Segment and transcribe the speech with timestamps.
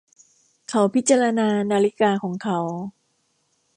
[0.69, 2.59] เขาพิจารณานาฬิกาของเขา